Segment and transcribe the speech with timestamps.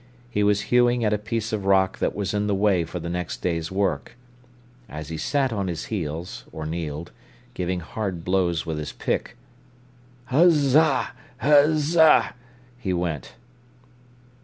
[0.31, 3.07] He was hewing at a piece of rock that was in the way for the
[3.07, 4.17] next day's work.
[4.89, 7.11] As he sat on his heels, or kneeled,
[7.53, 9.37] giving hard blows with his pick,
[10.31, 12.33] "Uszza—uszza!"
[12.79, 13.33] he went.